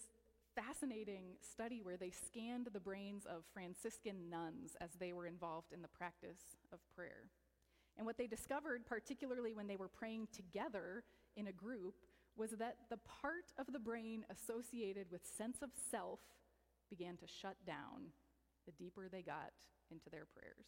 fascinating 0.56 1.36
study 1.40 1.80
where 1.82 1.96
they 1.96 2.10
scanned 2.10 2.68
the 2.72 2.80
brains 2.80 3.26
of 3.26 3.44
Franciscan 3.52 4.30
nuns 4.30 4.76
as 4.80 4.90
they 4.98 5.12
were 5.12 5.26
involved 5.26 5.72
in 5.72 5.82
the 5.82 5.88
practice 5.88 6.56
of 6.72 6.78
prayer. 6.94 7.28
And 7.96 8.06
what 8.06 8.18
they 8.18 8.26
discovered, 8.26 8.86
particularly 8.86 9.54
when 9.54 9.66
they 9.66 9.76
were 9.76 9.88
praying 9.88 10.28
together 10.32 11.04
in 11.36 11.46
a 11.46 11.52
group, 11.52 11.94
was 12.36 12.50
that 12.52 12.76
the 12.90 12.98
part 12.98 13.52
of 13.58 13.72
the 13.72 13.78
brain 13.78 14.24
associated 14.30 15.06
with 15.10 15.22
sense 15.26 15.58
of 15.62 15.70
self 15.90 16.20
began 16.90 17.16
to 17.16 17.26
shut 17.26 17.56
down 17.66 18.12
the 18.66 18.72
deeper 18.72 19.08
they 19.08 19.22
got 19.22 19.52
into 19.90 20.10
their 20.10 20.26
prayers. 20.26 20.66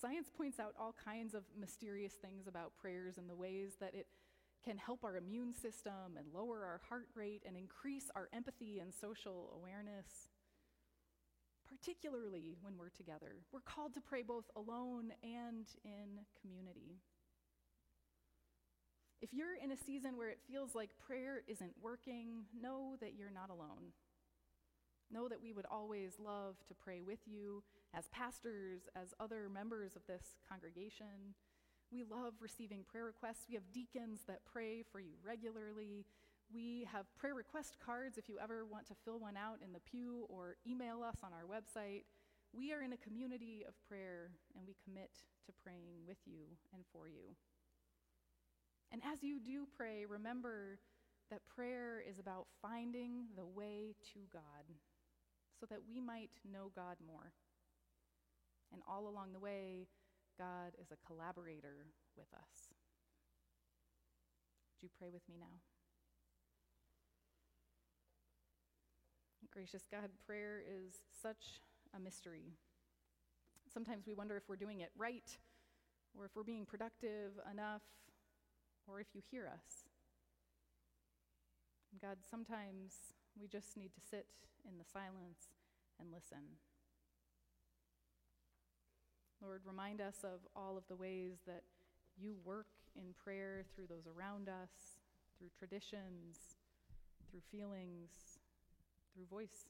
Science 0.00 0.30
points 0.34 0.58
out 0.58 0.74
all 0.80 0.94
kinds 1.04 1.34
of 1.34 1.42
mysterious 1.58 2.14
things 2.14 2.46
about 2.46 2.72
prayers 2.80 3.18
and 3.18 3.28
the 3.28 3.34
ways 3.34 3.72
that 3.80 3.94
it 3.94 4.06
can 4.64 4.76
help 4.76 5.04
our 5.04 5.16
immune 5.16 5.52
system 5.52 6.16
and 6.18 6.26
lower 6.34 6.64
our 6.64 6.80
heart 6.88 7.08
rate 7.14 7.42
and 7.46 7.56
increase 7.56 8.10
our 8.14 8.28
empathy 8.32 8.78
and 8.78 8.92
social 8.92 9.52
awareness, 9.56 10.28
particularly 11.66 12.56
when 12.60 12.76
we're 12.76 12.90
together. 12.90 13.36
We're 13.52 13.60
called 13.60 13.94
to 13.94 14.00
pray 14.00 14.22
both 14.22 14.44
alone 14.56 15.12
and 15.22 15.66
in 15.84 16.20
community. 16.40 16.98
If 19.22 19.34
you're 19.34 19.56
in 19.62 19.70
a 19.70 19.76
season 19.76 20.16
where 20.16 20.30
it 20.30 20.40
feels 20.50 20.74
like 20.74 20.90
prayer 21.06 21.42
isn't 21.46 21.74
working, 21.80 22.44
know 22.58 22.96
that 23.00 23.14
you're 23.16 23.30
not 23.30 23.50
alone. 23.50 23.92
Know 25.12 25.28
that 25.28 25.42
we 25.42 25.52
would 25.52 25.66
always 25.70 26.12
love 26.18 26.54
to 26.68 26.74
pray 26.74 27.00
with 27.02 27.18
you 27.26 27.62
as 27.94 28.08
pastors, 28.08 28.82
as 28.96 29.12
other 29.18 29.48
members 29.52 29.96
of 29.96 30.02
this 30.06 30.22
congregation. 30.48 31.34
We 31.90 32.04
love 32.04 32.34
receiving 32.40 32.84
prayer 32.84 33.04
requests. 33.04 33.46
We 33.48 33.54
have 33.54 33.72
deacons 33.72 34.20
that 34.28 34.44
pray 34.44 34.84
for 34.92 35.00
you 35.00 35.14
regularly. 35.24 36.06
We 36.52 36.86
have 36.90 37.06
prayer 37.16 37.34
request 37.34 37.78
cards 37.84 38.16
if 38.16 38.28
you 38.28 38.38
ever 38.42 38.64
want 38.64 38.86
to 38.88 38.94
fill 39.04 39.18
one 39.18 39.36
out 39.36 39.58
in 39.64 39.72
the 39.72 39.80
pew 39.80 40.26
or 40.28 40.56
email 40.66 41.02
us 41.02 41.18
on 41.24 41.30
our 41.32 41.46
website. 41.46 42.04
We 42.52 42.72
are 42.72 42.82
in 42.82 42.92
a 42.92 42.96
community 42.96 43.64
of 43.66 43.74
prayer 43.88 44.30
and 44.56 44.66
we 44.66 44.74
commit 44.84 45.10
to 45.46 45.52
praying 45.64 46.06
with 46.06 46.18
you 46.26 46.46
and 46.72 46.82
for 46.92 47.08
you. 47.08 47.34
And 48.92 49.02
as 49.04 49.22
you 49.22 49.38
do 49.38 49.66
pray, 49.76 50.04
remember 50.06 50.78
that 51.30 51.46
prayer 51.48 52.02
is 52.08 52.18
about 52.18 52.46
finding 52.60 53.26
the 53.36 53.46
way 53.46 53.94
to 54.12 54.20
God 54.32 54.66
so 55.58 55.66
that 55.66 55.80
we 55.88 56.00
might 56.00 56.30
know 56.50 56.72
God 56.74 56.96
more. 57.06 57.32
And 58.72 58.82
all 58.88 59.08
along 59.08 59.32
the 59.32 59.40
way, 59.40 59.86
God 60.40 60.72
is 60.80 60.88
a 60.90 60.96
collaborator 61.06 61.84
with 62.16 62.32
us. 62.32 62.72
Would 64.72 64.82
you 64.82 64.88
pray 64.98 65.10
with 65.12 65.20
me 65.28 65.36
now? 65.38 65.60
Gracious 69.52 69.82
God, 69.90 70.08
prayer 70.24 70.62
is 70.64 71.02
such 71.20 71.60
a 71.94 72.00
mystery. 72.00 72.54
Sometimes 73.70 74.06
we 74.06 74.14
wonder 74.14 74.34
if 74.38 74.44
we're 74.48 74.56
doing 74.56 74.80
it 74.80 74.90
right, 74.96 75.28
or 76.16 76.24
if 76.24 76.30
we're 76.34 76.42
being 76.42 76.64
productive 76.64 77.32
enough, 77.52 77.82
or 78.88 78.98
if 78.98 79.08
you 79.12 79.20
hear 79.30 79.46
us. 79.46 79.84
God, 82.00 82.16
sometimes 82.30 82.94
we 83.38 83.46
just 83.46 83.76
need 83.76 83.92
to 83.92 84.00
sit 84.00 84.24
in 84.66 84.78
the 84.78 84.88
silence 84.90 85.52
and 86.00 86.08
listen. 86.10 86.56
Lord, 89.42 89.62
remind 89.64 90.00
us 90.00 90.16
of 90.22 90.40
all 90.54 90.76
of 90.76 90.84
the 90.88 90.96
ways 90.96 91.40
that 91.46 91.62
you 92.20 92.36
work 92.44 92.66
in 92.94 93.14
prayer 93.16 93.64
through 93.74 93.86
those 93.88 94.06
around 94.06 94.48
us, 94.48 95.00
through 95.38 95.48
traditions, 95.58 96.60
through 97.30 97.40
feelings, 97.50 98.38
through 99.14 99.24
voice. 99.24 99.64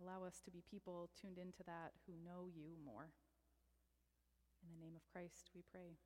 Allow 0.00 0.24
us 0.24 0.40
to 0.44 0.50
be 0.50 0.62
people 0.70 1.10
tuned 1.20 1.36
into 1.36 1.62
that 1.66 1.92
who 2.06 2.14
know 2.24 2.48
you 2.48 2.72
more. 2.84 3.12
In 4.64 4.72
the 4.72 4.84
name 4.84 4.96
of 4.96 5.04
Christ, 5.12 5.50
we 5.54 5.62
pray. 5.70 6.00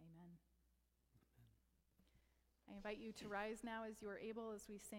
Amen. 0.00 0.32
I 2.70 2.76
invite 2.76 2.98
you 2.98 3.12
to 3.12 3.28
rise 3.28 3.60
now 3.62 3.82
as 3.88 4.00
you 4.00 4.08
are 4.08 4.18
able 4.18 4.52
as 4.54 4.62
we 4.68 4.78
sing. 4.78 4.96